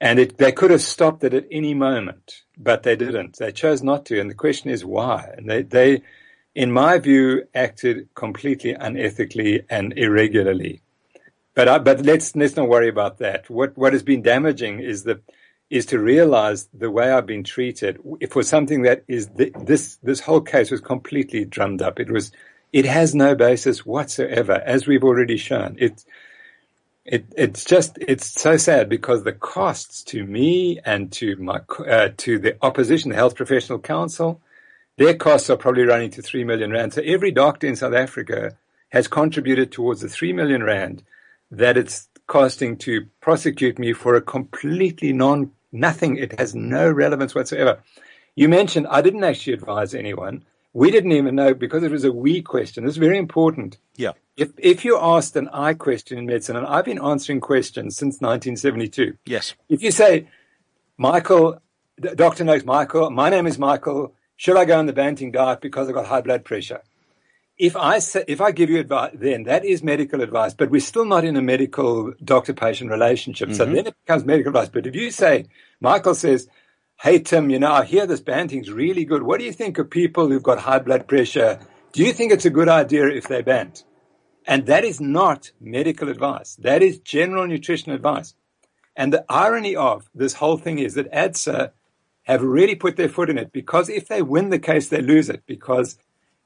And 0.00 0.18
it, 0.18 0.38
they 0.38 0.52
could 0.52 0.70
have 0.70 0.82
stopped 0.82 1.24
it 1.24 1.34
at 1.34 1.46
any 1.50 1.74
moment, 1.74 2.42
but 2.58 2.82
they 2.82 2.96
didn't. 2.96 3.36
They 3.36 3.52
chose 3.52 3.82
not 3.82 4.06
to. 4.06 4.20
And 4.20 4.28
the 4.28 4.34
question 4.34 4.70
is 4.70 4.84
why? 4.84 5.32
And 5.36 5.48
they, 5.48 5.62
they, 5.62 6.02
in 6.54 6.72
my 6.72 6.98
view, 6.98 7.44
acted 7.54 8.08
completely 8.14 8.74
unethically 8.74 9.64
and 9.70 9.92
irregularly. 9.96 10.82
But 11.54 11.68
I, 11.68 11.78
but 11.78 12.04
let's 12.04 12.36
let's 12.36 12.56
not 12.56 12.68
worry 12.68 12.88
about 12.88 13.18
that. 13.18 13.50
What 13.50 13.76
what 13.76 13.92
has 13.92 14.02
been 14.02 14.22
damaging 14.22 14.80
is 14.80 15.04
the 15.04 15.20
is 15.68 15.86
to 15.86 15.98
realize 15.98 16.68
the 16.74 16.90
way 16.90 17.10
I've 17.10 17.26
been 17.26 17.44
treated 17.44 17.98
for 18.30 18.42
something 18.42 18.82
that 18.82 19.04
is 19.08 19.28
the, 19.28 19.52
this 19.64 19.96
this 20.02 20.20
whole 20.20 20.40
case 20.40 20.70
was 20.70 20.80
completely 20.80 21.44
drummed 21.44 21.82
up. 21.82 22.00
It 22.00 22.10
was 22.10 22.32
it 22.72 22.84
has 22.84 23.14
no 23.14 23.34
basis 23.34 23.84
whatsoever, 23.84 24.62
as 24.64 24.86
we've 24.86 25.04
already 25.04 25.36
shown. 25.36 25.76
It 25.78 26.04
it 27.04 27.26
it's 27.36 27.64
just 27.64 27.98
it's 28.00 28.26
so 28.26 28.56
sad 28.56 28.88
because 28.88 29.24
the 29.24 29.32
costs 29.32 30.04
to 30.04 30.24
me 30.24 30.78
and 30.84 31.10
to 31.12 31.36
my 31.36 31.60
uh, 31.86 32.10
to 32.18 32.38
the 32.38 32.56
opposition, 32.62 33.10
the 33.10 33.16
Health 33.16 33.34
Professional 33.34 33.80
Council, 33.80 34.40
their 34.98 35.14
costs 35.14 35.50
are 35.50 35.56
probably 35.56 35.82
running 35.82 36.10
to 36.10 36.22
3 36.22 36.44
million 36.44 36.70
rand. 36.70 36.94
So 36.94 37.02
every 37.02 37.32
doctor 37.32 37.66
in 37.66 37.74
South 37.74 37.94
Africa 37.94 38.56
has 38.90 39.08
contributed 39.08 39.72
towards 39.72 40.00
the 40.00 40.08
3 40.08 40.32
million 40.32 40.62
rand 40.62 41.02
that 41.50 41.76
it's 41.76 42.08
costing 42.26 42.76
to 42.78 43.06
prosecute 43.20 43.78
me 43.78 43.92
for 43.92 44.14
a 44.14 44.20
completely 44.20 45.12
non, 45.12 45.50
nothing. 45.72 46.16
It 46.16 46.38
has 46.38 46.54
no 46.54 46.90
relevance 46.90 47.34
whatsoever. 47.34 47.80
You 48.36 48.48
mentioned 48.48 48.86
I 48.88 49.02
didn't 49.02 49.24
actually 49.24 49.54
advise 49.54 49.94
anyone. 49.94 50.44
We 50.72 50.90
didn't 50.90 51.12
even 51.12 51.34
know 51.34 51.52
because 51.52 51.82
it 51.82 51.90
was 51.90 52.04
a 52.04 52.12
we 52.12 52.42
question. 52.42 52.84
This 52.84 52.92
is 52.92 52.98
very 52.98 53.18
important. 53.18 53.78
Yeah. 53.96 54.12
If 54.36 54.50
if 54.56 54.84
you 54.84 54.98
asked 54.98 55.34
an 55.36 55.48
I 55.48 55.74
question 55.74 56.16
in 56.18 56.26
medicine, 56.26 56.56
and 56.56 56.66
I've 56.66 56.84
been 56.84 57.04
answering 57.04 57.40
questions 57.40 57.96
since 57.96 58.20
1972. 58.20 59.16
Yes. 59.26 59.54
If 59.68 59.82
you 59.82 59.90
say, 59.90 60.28
Michael, 60.96 61.60
Doctor 62.00 62.44
Noakes 62.44 62.64
Michael. 62.64 63.10
My 63.10 63.28
name 63.28 63.46
is 63.46 63.58
Michael 63.58 64.14
should 64.40 64.56
I 64.56 64.64
go 64.64 64.78
on 64.78 64.86
the 64.86 64.94
Banting 64.94 65.32
diet 65.32 65.60
because 65.60 65.86
I've 65.86 65.94
got 65.94 66.06
high 66.06 66.22
blood 66.22 66.46
pressure? 66.46 66.80
If 67.60 67.76
I 67.76 67.98
say, 67.98 68.24
if 68.26 68.40
I 68.40 68.52
give 68.52 68.70
you 68.70 68.80
advice, 68.80 69.12
then 69.14 69.42
that 69.44 69.66
is 69.66 69.82
medical 69.82 70.22
advice, 70.22 70.54
but 70.54 70.70
we're 70.70 70.80
still 70.80 71.04
not 71.04 71.26
in 71.26 71.36
a 71.36 71.42
medical 71.42 72.14
doctor-patient 72.24 72.90
relationship. 72.90 73.50
Mm-hmm. 73.50 73.56
So 73.56 73.66
then 73.66 73.86
it 73.86 73.94
becomes 74.06 74.24
medical 74.24 74.48
advice. 74.48 74.70
But 74.70 74.86
if 74.86 74.94
you 74.94 75.10
say, 75.10 75.44
Michael 75.78 76.14
says, 76.14 76.48
Hey, 77.02 77.18
Tim, 77.18 77.48
you 77.48 77.58
know, 77.58 77.72
I 77.72 77.84
hear 77.84 78.06
this 78.06 78.20
Banting's 78.20 78.70
really 78.70 79.06
good. 79.06 79.22
What 79.22 79.38
do 79.38 79.46
you 79.46 79.52
think 79.52 79.78
of 79.78 79.88
people 79.88 80.28
who've 80.28 80.42
got 80.42 80.58
high 80.58 80.80
blood 80.80 81.06
pressure? 81.06 81.58
Do 81.92 82.04
you 82.04 82.12
think 82.12 82.30
it's 82.30 82.44
a 82.44 82.50
good 82.50 82.68
idea 82.68 83.08
if 83.08 83.26
they 83.26 83.40
bant? 83.40 83.84
And 84.46 84.66
that 84.66 84.84
is 84.84 85.00
not 85.00 85.50
medical 85.60 86.08
advice. 86.10 86.56
That 86.56 86.82
is 86.82 86.98
general 86.98 87.46
nutrition 87.46 87.92
advice. 87.92 88.34
And 88.96 89.12
the 89.12 89.24
irony 89.30 89.76
of 89.76 90.10
this 90.14 90.34
whole 90.34 90.58
thing 90.58 90.78
is 90.78 90.94
that 90.94 91.10
ADSA 91.10 91.72
have 92.24 92.42
really 92.42 92.74
put 92.74 92.96
their 92.96 93.08
foot 93.08 93.30
in 93.30 93.38
it 93.38 93.50
because 93.52 93.88
if 93.88 94.08
they 94.08 94.20
win 94.22 94.50
the 94.50 94.58
case, 94.58 94.88
they 94.88 95.00
lose 95.00 95.30
it. 95.30 95.42
Because 95.46 95.98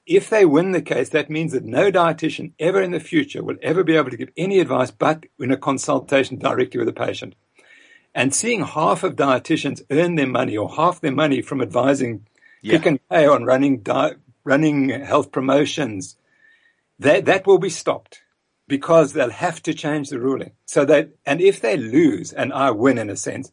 if 0.07 0.29
they 0.29 0.45
win 0.45 0.73
the 0.73 0.83
case, 0.83 1.09
that 1.11 1.31
means 1.31 1.53
that 1.53 1.65
no 1.65 1.91
dietitian 1.91 2.53
ever 2.59 2.81
in 2.81 2.91
the 2.91 3.01
future 3.01 3.43
will 3.43 3.57
ever 3.63 3.83
be 3.83 3.97
able 3.97 4.11
to 4.11 4.17
give 4.17 4.31
any 4.37 4.61
advice 4.61 4.91
but 4.91 5.25
in 5.39 5.51
a 5.51 5.57
consultation 5.57 6.39
directly 6.39 6.79
with 6.79 6.87
the 6.87 6.93
patient. 6.93 7.35
And 8.15 8.35
seeing 8.35 8.65
half 8.65 9.03
of 9.03 9.17
dietitians 9.17 9.83
earn 9.91 10.15
their 10.15 10.27
money 10.27 10.57
or 10.57 10.75
half 10.75 11.01
their 11.01 11.13
money 11.13 11.43
from 11.43 11.61
advising 11.61 12.27
yeah. 12.63 12.79
Pick 12.79 12.87
n 12.87 13.01
Pay 13.11 13.27
on 13.27 13.45
running 13.45 13.81
di- 13.81 14.15
running 14.43 14.89
health 14.89 15.31
promotions, 15.31 16.17
that 16.99 17.27
that 17.27 17.47
will 17.47 17.59
be 17.59 17.69
stopped 17.69 18.23
because 18.67 19.13
they'll 19.13 19.29
have 19.29 19.63
to 19.65 19.75
change 19.75 20.09
the 20.09 20.19
ruling. 20.19 20.53
So 20.65 20.87
that 20.87 21.11
and 21.27 21.43
if 21.43 21.61
they 21.61 21.77
lose 21.77 22.33
and 22.33 22.55
I 22.55 22.71
win 22.71 22.97
in 22.97 23.11
a 23.11 23.17
sense, 23.17 23.53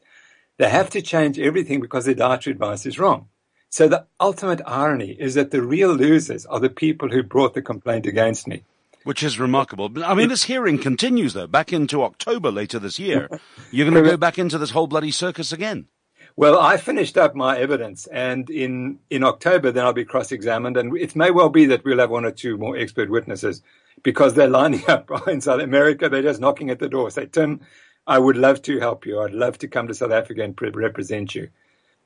they 0.58 0.70
have 0.70 0.90
to 0.92 1.02
change 1.02 1.38
everything 1.40 1.82
because 1.82 2.06
their 2.06 2.16
dietary 2.16 2.54
advice 2.54 2.86
is 2.86 2.98
wrong. 3.00 3.28
So 3.72 3.88
the 3.88 4.06
ultimate 4.20 4.60
irony 4.68 5.16
is 5.18 5.36
that 5.36 5.52
the 5.52 5.62
real 5.62 5.94
losers 5.94 6.46
are 6.46 6.60
the 6.60 6.70
people 6.70 7.08
who 7.08 7.24
brought 7.24 7.54
the 7.54 7.62
complaint 7.62 8.06
against 8.06 8.46
me. 8.46 8.64
Which 9.06 9.24
is 9.24 9.40
remarkable. 9.40 9.90
I 10.04 10.14
mean, 10.14 10.28
this 10.28 10.44
hearing 10.44 10.78
continues 10.78 11.34
though, 11.34 11.48
back 11.48 11.72
into 11.72 12.04
October 12.04 12.52
later 12.52 12.80
this 12.80 13.00
year. 13.00 13.30
You're 13.72 13.90
going 13.90 14.04
to 14.04 14.10
go 14.12 14.18
back 14.18 14.38
into 14.38 14.58
this 14.58 14.72
whole 14.72 14.88
bloody 14.88 15.10
circus 15.10 15.54
again. 15.54 15.88
Well, 16.36 16.60
I 16.60 16.76
finished 16.78 17.18
up 17.18 17.34
my 17.34 17.58
evidence, 17.58 18.08
and 18.08 18.50
in, 18.50 19.00
in 19.10 19.24
October, 19.24 19.72
then 19.72 19.86
I'll 19.86 19.94
be 19.94 20.06
cross 20.06 20.32
examined. 20.32 20.78
And 20.78 20.96
it 20.98 21.16
may 21.16 21.32
well 21.32 21.50
be 21.50 21.66
that 21.66 21.84
we'll 21.84 22.00
have 22.00 22.10
one 22.10 22.26
or 22.26 22.32
two 22.32 22.58
more 22.58 22.78
expert 22.78 23.10
witnesses 23.10 23.62
because 24.04 24.34
they're 24.34 24.50
lining 24.50 24.84
up 24.90 25.10
in 25.28 25.40
South 25.40 25.62
America. 25.62 26.10
They're 26.10 26.22
just 26.22 26.42
knocking 26.42 26.70
at 26.70 26.80
the 26.80 26.90
door. 26.90 27.10
Say, 27.10 27.26
Tim, 27.26 27.62
I 28.06 28.20
would 28.20 28.38
love 28.38 28.62
to 28.64 28.80
help 28.80 29.06
you. 29.06 29.22
I'd 29.22 29.32
love 29.32 29.58
to 29.60 29.68
come 29.70 29.88
to 29.88 29.94
South 29.94 30.12
Africa 30.12 30.44
and 30.44 30.58
pre- 30.58 30.72
represent 30.72 31.36
you. 31.36 31.50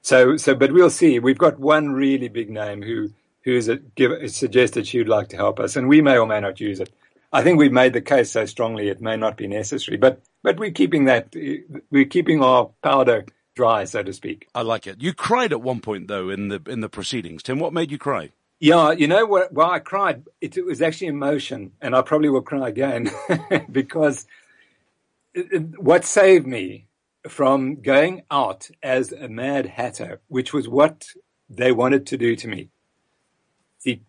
So, 0.06 0.38
so, 0.38 0.54
but 0.54 0.72
we'll 0.72 0.92
see. 0.92 1.18
We've 1.18 1.36
got 1.36 1.60
one 1.60 1.90
really 1.90 2.28
big 2.28 2.52
name 2.52 2.84
who 2.84 3.10
who's 3.44 3.68
a, 3.68 3.78
give, 3.78 4.12
suggested 4.30 4.86
she 4.86 5.00
would 5.00 5.10
like 5.10 5.30
to 5.30 5.36
help 5.36 5.60
us, 5.60 5.76
and 5.76 5.88
we 5.88 6.00
may 6.00 6.16
or 6.16 6.28
may 6.28 6.40
not 6.40 6.60
use 6.60 6.80
it. 6.80 6.92
I 7.34 7.42
think 7.42 7.58
we've 7.58 7.72
made 7.72 7.94
the 7.94 8.02
case 8.02 8.30
so 8.30 8.46
strongly 8.46 8.90
it 8.90 9.02
may 9.02 9.18
not 9.18 9.36
be 9.36 9.48
necessary, 9.48 9.98
but 9.98 10.22
but 10.44 10.60
we're 10.60 10.70
keeping 10.70 11.06
that 11.06 11.36
we're 11.90 12.06
keeping 12.06 12.44
our 12.44 12.70
powder 12.84 13.26
dry, 13.56 13.86
so 13.86 14.04
to 14.04 14.14
speak. 14.14 14.48
I 14.54 14.62
like 14.62 14.86
it. 14.86 15.02
You 15.02 15.12
cried 15.12 15.52
at 15.52 15.64
one 15.64 15.80
point 15.80 16.08
though 16.08 16.30
in 16.30 16.50
the 16.50 16.62
in 16.68 16.82
the 16.82 16.90
proceedings. 16.90 17.42
Tim, 17.42 17.58
what 17.58 17.74
made 17.74 17.90
you 17.90 17.98
cry? 17.98 18.30
Yeah, 18.60 18.92
you 18.92 19.08
know 19.08 19.26
what? 19.26 19.54
Why 19.54 19.72
I 19.72 19.80
cried? 19.80 20.24
It, 20.40 20.56
it 20.56 20.68
was 20.68 20.84
actually 20.84 21.08
emotion, 21.08 21.72
and 21.82 21.96
I 21.96 22.04
probably 22.04 22.30
will 22.30 22.44
cry 22.44 22.70
again 22.70 23.10
because 23.72 24.28
what 25.78 26.06
saved 26.06 26.46
me 26.46 26.86
from 27.28 27.82
going 27.82 28.24
out 28.30 28.70
as 28.84 29.12
a 29.12 29.28
mad 29.28 29.66
hatter, 29.66 30.22
which 30.28 30.54
was 30.54 30.68
what 30.68 31.08
they 31.50 31.72
wanted 31.72 32.06
to 32.08 32.18
do 32.18 32.36
to 32.36 32.48
me. 32.48 32.70
See, 33.80 34.02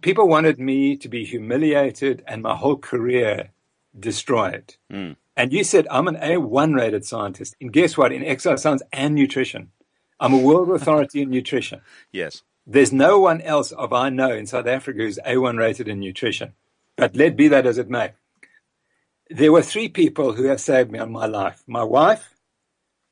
people 0.00 0.28
wanted 0.28 0.58
me 0.58 0.96
to 0.96 1.08
be 1.08 1.24
humiliated 1.24 2.22
and 2.26 2.42
my 2.42 2.56
whole 2.56 2.76
career 2.76 3.50
destroyed. 3.98 4.76
Mm. 4.92 5.16
And 5.36 5.52
you 5.52 5.64
said, 5.64 5.86
I'm 5.90 6.08
an 6.08 6.16
A1 6.16 6.74
rated 6.74 7.04
scientist. 7.04 7.56
And 7.60 7.72
guess 7.72 7.96
what? 7.96 8.12
In 8.12 8.24
exercise 8.24 8.62
science 8.62 8.82
and 8.92 9.14
nutrition, 9.14 9.70
I'm 10.18 10.34
a 10.34 10.38
world 10.38 10.70
authority 10.74 11.22
in 11.22 11.30
nutrition. 11.30 11.80
Yes. 12.12 12.42
There's 12.66 12.92
no 12.92 13.18
one 13.18 13.40
else 13.40 13.72
of 13.72 13.92
I 13.92 14.10
know 14.10 14.32
in 14.32 14.46
South 14.46 14.66
Africa 14.66 15.00
who's 15.00 15.18
A1 15.26 15.58
rated 15.58 15.88
in 15.88 16.00
nutrition. 16.00 16.52
But 16.96 17.16
let 17.16 17.36
be 17.36 17.48
that 17.48 17.66
as 17.66 17.78
it 17.78 17.88
may. 17.88 18.12
There 19.30 19.52
were 19.52 19.62
three 19.62 19.88
people 19.88 20.32
who 20.32 20.44
have 20.44 20.60
saved 20.60 20.90
me 20.90 20.98
on 20.98 21.12
my 21.12 21.26
life 21.26 21.62
my 21.66 21.84
wife 21.84 22.34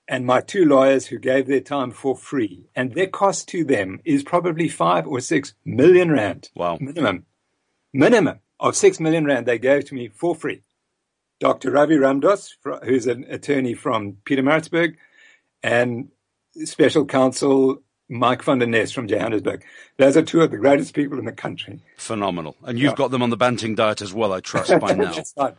and 0.09 0.25
my 0.25 0.41
two 0.41 0.65
lawyers 0.65 1.07
who 1.07 1.19
gave 1.19 1.47
their 1.47 1.61
time 1.61 1.91
for 1.91 2.17
free. 2.17 2.67
And 2.75 2.95
their 2.95 3.07
cost 3.07 3.47
to 3.49 3.63
them 3.63 4.01
is 4.05 4.23
probably 4.23 4.69
five 4.69 5.07
or 5.07 5.21
six 5.21 5.55
million 5.65 6.11
rand. 6.11 6.49
Wow. 6.57 6.79
Minimum. 6.81 7.27
Minimum 7.93 8.41
of 8.59 8.75
six 8.75 8.99
million 8.99 9.27
rand 9.27 9.47
they 9.47 9.59
gave 9.59 9.85
to 9.87 9.95
me 9.95 10.09
for 10.09 10.35
free. 10.35 10.63
Dr. 11.41 11.71
Ravi 11.71 11.97
Ramdass, 11.97 12.55
who's 12.85 13.07
an 13.07 13.25
attorney 13.29 13.75
from 13.75 14.17
Pietermaritzburg, 14.25 14.97
and 15.63 16.09
special 16.65 17.05
counsel 17.05 17.83
Mike 18.09 18.43
van 18.43 18.59
der 18.59 18.67
Nest 18.67 18.95
from 18.95 19.07
Johannesburg. 19.07 19.65
Those 19.99 20.17
are 20.17 20.23
two 20.23 20.41
of 20.41 20.51
the 20.51 20.57
greatest 20.57 20.95
people 20.95 21.19
in 21.19 21.25
the 21.25 21.33
country. 21.33 21.81
Phenomenal. 21.97 22.57
And 22.65 22.79
you've 22.79 22.93
yeah. 22.93 22.97
got 22.97 23.11
them 23.11 23.23
on 23.23 23.31
the 23.31 23.37
Banting 23.37 23.75
diet 23.75 24.01
as 24.01 24.15
well, 24.15 24.33
I 24.33 24.41
trust, 24.41 24.79
by 24.81 24.93
now. 25.37 25.55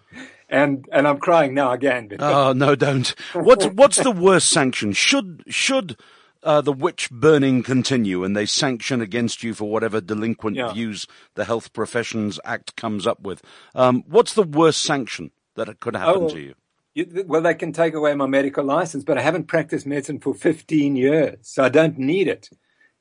and 0.49 0.87
and 0.91 1.07
I'm 1.07 1.19
crying 1.19 1.53
now 1.53 1.71
again. 1.71 2.09
Oh 2.19 2.53
no, 2.53 2.75
don't. 2.75 3.13
What's 3.33 3.65
what's 3.67 3.97
the 3.97 4.11
worst 4.11 4.49
sanction? 4.49 4.93
Should 4.93 5.43
should 5.47 5.97
uh, 6.43 6.61
the 6.61 6.73
witch 6.73 7.09
burning 7.11 7.63
continue 7.63 8.23
and 8.23 8.35
they 8.35 8.45
sanction 8.45 9.01
against 9.01 9.43
you 9.43 9.53
for 9.53 9.69
whatever 9.69 10.01
delinquent 10.01 10.57
yeah. 10.57 10.73
views 10.73 11.05
the 11.35 11.45
Health 11.45 11.73
Professions 11.73 12.39
Act 12.45 12.75
comes 12.75 13.05
up 13.05 13.21
with? 13.21 13.43
Um, 13.75 14.03
what's 14.07 14.33
the 14.33 14.43
worst 14.43 14.81
sanction 14.81 15.31
that 15.55 15.79
could 15.79 15.95
happen 15.95 16.23
oh, 16.23 16.29
to 16.29 16.39
you? 16.39 16.55
You? 16.99 17.25
Well, 17.27 17.41
they 17.41 17.53
can 17.53 17.73
take 17.73 17.93
away 17.93 18.13
my 18.13 18.27
medical 18.27 18.63
license, 18.63 19.03
but 19.03 19.17
I 19.17 19.21
haven't 19.21 19.47
practiced 19.47 19.85
medicine 19.85 20.19
for 20.19 20.33
15 20.33 20.95
years, 20.95 21.37
so 21.41 21.63
I 21.63 21.69
don't 21.69 21.97
need 21.97 22.27
it. 22.27 22.49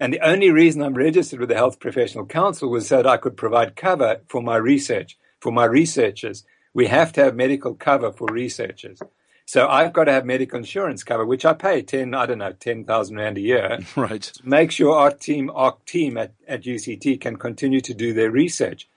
And 0.00 0.12
the 0.12 0.20
only 0.20 0.50
reason 0.50 0.82
I'm 0.82 0.94
registered 0.94 1.40
with 1.40 1.48
the 1.48 1.56
Health 1.56 1.80
Professional 1.80 2.26
Council 2.26 2.70
was 2.70 2.86
so 2.86 2.98
that 2.98 3.06
I 3.06 3.16
could 3.16 3.36
provide 3.36 3.76
cover 3.76 4.20
for 4.28 4.42
my 4.42 4.56
research, 4.56 5.18
for 5.40 5.50
my 5.50 5.64
researchers. 5.64 6.44
We 6.72 6.86
have 6.86 7.12
to 7.14 7.24
have 7.24 7.34
medical 7.34 7.74
cover 7.74 8.12
for 8.12 8.28
researchers. 8.30 9.00
So 9.44 9.66
I've 9.66 9.94
got 9.94 10.04
to 10.04 10.12
have 10.12 10.26
medical 10.26 10.58
insurance 10.58 11.02
cover, 11.02 11.24
which 11.24 11.46
I 11.46 11.54
pay 11.54 11.80
10, 11.80 12.14
I 12.14 12.26
don't 12.26 12.38
know, 12.38 12.52
10,000 12.52 13.16
Rand 13.16 13.38
a 13.38 13.40
year. 13.40 13.78
Right. 13.96 14.30
Make 14.44 14.70
sure 14.70 14.94
our 14.94 15.10
team, 15.10 15.50
our 15.54 15.76
team 15.86 16.18
at, 16.18 16.34
at 16.46 16.64
UCT 16.64 17.20
can 17.20 17.36
continue 17.36 17.80
to 17.80 17.94
do 17.94 18.12
their 18.12 18.30
research. 18.30 18.88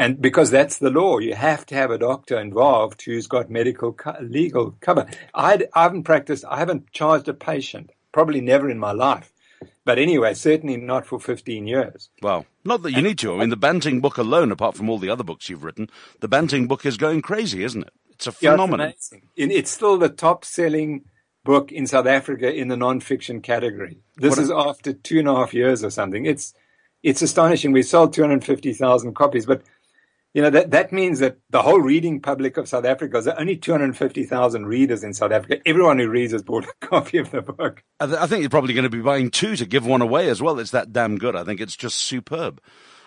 And 0.00 0.18
because 0.18 0.50
that's 0.50 0.78
the 0.78 0.88
law, 0.88 1.18
you 1.18 1.34
have 1.34 1.66
to 1.66 1.74
have 1.74 1.90
a 1.90 1.98
doctor 1.98 2.40
involved 2.40 3.02
who's 3.02 3.26
got 3.26 3.50
medical, 3.50 3.94
legal 4.22 4.74
cover. 4.80 5.06
I, 5.34 5.68
I 5.74 5.82
haven't 5.82 6.04
practiced, 6.04 6.42
I 6.48 6.58
haven't 6.58 6.90
charged 6.90 7.28
a 7.28 7.34
patient, 7.34 7.90
probably 8.10 8.40
never 8.40 8.70
in 8.70 8.78
my 8.78 8.92
life. 8.92 9.30
But 9.84 9.98
anyway, 9.98 10.32
certainly 10.32 10.78
not 10.78 11.04
for 11.04 11.20
15 11.20 11.66
years. 11.66 12.08
Well, 12.22 12.46
not 12.64 12.82
that 12.82 12.92
you 12.92 13.02
need 13.02 13.18
to. 13.18 13.34
I 13.34 13.40
mean, 13.40 13.50
the 13.50 13.58
Banting 13.58 14.00
book 14.00 14.16
alone, 14.16 14.50
apart 14.50 14.74
from 14.74 14.88
all 14.88 14.96
the 14.96 15.10
other 15.10 15.22
books 15.22 15.50
you've 15.50 15.64
written, 15.64 15.90
the 16.20 16.28
Banting 16.28 16.66
book 16.66 16.86
is 16.86 16.96
going 16.96 17.20
crazy, 17.20 17.62
isn't 17.62 17.82
it? 17.82 17.92
It's 18.08 18.26
a 18.26 18.32
phenomenon. 18.32 18.94
Yeah, 19.10 19.18
it's, 19.36 19.54
it's, 19.54 19.70
still 19.70 19.98
the 19.98 20.08
top 20.08 20.46
selling 20.46 21.04
book 21.44 21.72
in 21.72 21.86
South 21.86 22.06
Africa 22.06 22.50
in 22.50 22.68
the 22.68 22.76
non-fiction 22.78 23.42
category. 23.42 23.98
This 24.16 24.36
what 24.36 24.44
is 24.44 24.50
after 24.50 24.94
two 24.94 25.18
and 25.18 25.28
a 25.28 25.34
half 25.34 25.52
years 25.52 25.84
or 25.84 25.90
something. 25.90 26.24
It's, 26.24 26.54
it's 27.02 27.20
astonishing. 27.20 27.72
We 27.72 27.82
sold 27.82 28.14
250,000 28.14 29.14
copies, 29.14 29.44
but 29.44 29.60
you 30.32 30.42
know, 30.42 30.50
that, 30.50 30.70
that 30.70 30.92
means 30.92 31.18
that 31.18 31.38
the 31.50 31.62
whole 31.62 31.80
reading 31.80 32.20
public 32.20 32.56
of 32.56 32.68
South 32.68 32.84
Africa, 32.84 33.20
there 33.20 33.34
are 33.34 33.40
only 33.40 33.56
250,000 33.56 34.66
readers 34.66 35.02
in 35.02 35.12
South 35.12 35.32
Africa. 35.32 35.58
Everyone 35.66 35.98
who 35.98 36.08
reads 36.08 36.32
has 36.32 36.42
bought 36.42 36.64
a 36.64 36.72
copy 36.86 37.18
of 37.18 37.30
the 37.32 37.42
book. 37.42 37.82
I, 37.98 38.06
th- 38.06 38.18
I 38.18 38.26
think 38.26 38.42
you're 38.42 38.50
probably 38.50 38.74
going 38.74 38.84
to 38.84 38.90
be 38.90 39.00
buying 39.00 39.30
two 39.30 39.56
to 39.56 39.66
give 39.66 39.84
one 39.84 40.02
away 40.02 40.28
as 40.28 40.40
well. 40.40 40.60
It's 40.60 40.70
that 40.70 40.92
damn 40.92 41.18
good. 41.18 41.34
I 41.34 41.42
think 41.42 41.60
it's 41.60 41.76
just 41.76 41.98
superb. 41.98 42.60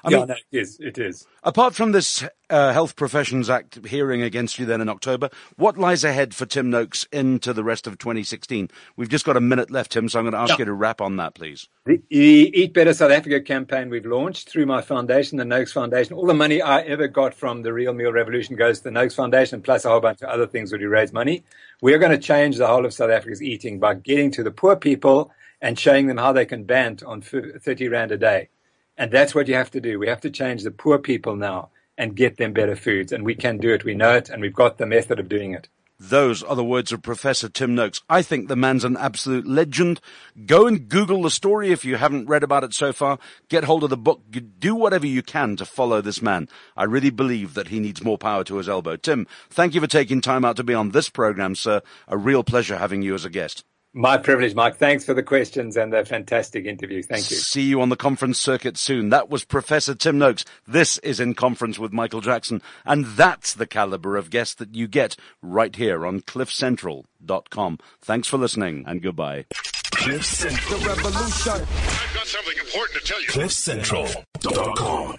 I 0.03 0.11
yeah, 0.11 0.17
mean, 0.17 0.27
no, 0.27 0.35
it 0.51 0.57
is. 0.57 0.79
It 0.81 0.97
is. 0.97 1.25
Apart 1.43 1.75
from 1.75 1.93
this 1.93 2.25
uh, 2.49 2.73
Health 2.73 2.97
Professions 2.97 3.49
Act 3.49 3.85
hearing 3.85 4.21
against 4.21 4.59
you 4.59 4.65
then 4.65 4.81
in 4.81 4.89
October, 4.89 5.29
what 5.55 5.77
lies 5.77 6.03
ahead 6.03 6.35
for 6.35 6.45
Tim 6.45 6.69
Noakes 6.69 7.07
into 7.13 7.53
the 7.53 7.63
rest 7.63 7.87
of 7.87 7.97
2016? 7.97 8.69
We've 8.97 9.07
just 9.07 9.25
got 9.25 9.37
a 9.37 9.41
minute 9.41 9.71
left, 9.71 9.93
Tim, 9.93 10.09
so 10.09 10.19
I'm 10.19 10.25
going 10.25 10.33
to 10.33 10.39
ask 10.39 10.51
yeah. 10.51 10.59
you 10.59 10.65
to 10.65 10.73
wrap 10.73 10.99
on 10.99 11.15
that, 11.17 11.35
please. 11.35 11.69
The, 11.85 12.01
the, 12.09 12.51
Eat 12.53 12.73
Better 12.73 12.93
South 12.93 13.11
Africa 13.11 13.39
campaign 13.39 13.89
we've 13.89 14.05
launched 14.05 14.49
through 14.49 14.65
my 14.65 14.81
foundation, 14.81 15.37
the 15.37 15.45
Noakes 15.45 15.71
Foundation. 15.71 16.15
All 16.15 16.25
the 16.25 16.33
money 16.33 16.61
I 16.61 16.81
ever 16.81 17.07
got 17.07 17.33
from 17.33 17.61
the 17.61 17.71
Real 17.71 17.93
Meal 17.93 18.11
Revolution 18.11 18.57
goes 18.57 18.79
to 18.79 18.85
the 18.85 18.91
Noakes 18.91 19.15
Foundation, 19.15 19.61
plus 19.61 19.85
a 19.85 19.89
whole 19.89 20.01
bunch 20.01 20.21
of 20.21 20.27
other 20.27 20.47
things 20.47 20.73
where 20.73 20.79
we 20.79 20.85
raise 20.85 21.13
money. 21.13 21.45
We 21.81 21.93
are 21.93 21.99
going 21.99 22.11
to 22.11 22.17
change 22.17 22.57
the 22.57 22.67
whole 22.67 22.85
of 22.85 22.93
South 22.93 23.09
Africa's 23.09 23.41
eating 23.41 23.79
by 23.79 23.95
getting 23.95 24.31
to 24.31 24.43
the 24.43 24.51
poor 24.51 24.75
people 24.75 25.31
and 25.61 25.79
showing 25.79 26.07
them 26.07 26.17
how 26.17 26.33
they 26.33 26.45
can 26.45 26.65
bant 26.65 27.03
on 27.03 27.21
30 27.21 27.87
Rand 27.87 28.11
a 28.11 28.17
day. 28.17 28.49
And 28.97 29.11
that's 29.11 29.33
what 29.33 29.47
you 29.47 29.55
have 29.55 29.71
to 29.71 29.81
do. 29.81 29.99
We 29.99 30.07
have 30.07 30.21
to 30.21 30.29
change 30.29 30.63
the 30.63 30.71
poor 30.71 30.99
people 30.99 31.35
now 31.35 31.69
and 31.97 32.15
get 32.15 32.37
them 32.37 32.53
better 32.53 32.75
foods. 32.75 33.11
And 33.11 33.25
we 33.25 33.35
can 33.35 33.57
do 33.57 33.73
it. 33.73 33.83
We 33.83 33.95
know 33.95 34.15
it. 34.15 34.29
And 34.29 34.41
we've 34.41 34.53
got 34.53 34.77
the 34.77 34.85
method 34.85 35.19
of 35.19 35.29
doing 35.29 35.53
it. 35.53 35.67
Those 35.99 36.43
are 36.43 36.55
the 36.55 36.65
words 36.65 36.91
of 36.91 37.01
Professor 37.01 37.47
Tim 37.47 37.75
Noakes. 37.75 38.01
I 38.09 38.23
think 38.23 38.47
the 38.47 38.57
man's 38.57 38.83
an 38.83 38.97
absolute 38.97 39.47
legend. 39.47 40.01
Go 40.45 40.67
and 40.67 40.89
Google 40.89 41.21
the 41.21 41.29
story 41.29 41.71
if 41.71 41.85
you 41.85 41.95
haven't 41.95 42.27
read 42.27 42.43
about 42.43 42.65
it 42.65 42.73
so 42.73 42.91
far. 42.91 43.19
Get 43.47 43.63
hold 43.63 43.85
of 43.85 43.89
the 43.89 43.95
book. 43.95 44.21
Do 44.59 44.75
whatever 44.75 45.07
you 45.07 45.21
can 45.21 45.55
to 45.55 45.65
follow 45.65 46.01
this 46.01 46.21
man. 46.21 46.49
I 46.75 46.83
really 46.83 47.11
believe 47.11 47.53
that 47.53 47.69
he 47.69 47.79
needs 47.79 48.03
more 48.03 48.17
power 48.17 48.43
to 48.43 48.57
his 48.57 48.67
elbow. 48.67 48.97
Tim, 48.97 49.27
thank 49.49 49.75
you 49.75 49.81
for 49.81 49.87
taking 49.87 50.19
time 50.19 50.43
out 50.43 50.57
to 50.57 50.63
be 50.63 50.73
on 50.73 50.89
this 50.89 51.09
program, 51.09 51.55
sir. 51.55 51.81
A 52.07 52.17
real 52.17 52.43
pleasure 52.43 52.79
having 52.79 53.01
you 53.01 53.13
as 53.13 53.23
a 53.23 53.29
guest. 53.29 53.63
My 53.95 54.17
privilege, 54.17 54.55
Mike. 54.55 54.77
Thanks 54.77 55.05
for 55.05 55.13
the 55.13 55.21
questions 55.21 55.77
and 55.77 55.93
the 55.93 56.03
fantastic 56.03 56.65
interview. 56.65 57.03
Thank 57.03 57.29
you. 57.29 57.37
See 57.37 57.61
you 57.61 57.79
on 57.79 57.89
the 57.89 57.95
conference 57.95 58.39
circuit 58.39 58.75
soon. 58.75 59.09
That 59.09 59.29
was 59.29 59.45
Professor 59.45 59.93
Tim 59.93 60.17
Noakes. 60.17 60.43
This 60.67 60.97
is 60.99 61.19
In 61.19 61.35
Conference 61.35 61.77
with 61.77 61.93
Michael 61.93 62.21
Jackson. 62.21 62.63
And 62.85 63.05
that's 63.05 63.53
the 63.53 63.67
caliber 63.67 64.17
of 64.17 64.31
guest 64.31 64.57
that 64.57 64.73
you 64.73 64.87
get 64.87 65.15
right 65.43 65.75
here 65.75 66.07
on 66.07 66.21
cliffcentral.com. 66.21 67.77
Thanks 68.01 68.27
for 68.27 68.37
listening 68.37 68.83
and 68.87 68.99
goodbye. 68.99 69.45
Cliff 69.91 70.25
Central. 70.25 70.79
The 70.79 70.87
revolution. 70.87 71.51
I've 71.53 72.13
got 72.15 72.25
something 72.25 72.57
important 72.57 72.99
to 72.99 73.05
tell 73.05 73.21
you. 73.21 73.27
Cliffcentral.com. 73.27 75.17